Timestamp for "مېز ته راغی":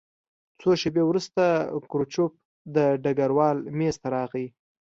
3.77-4.47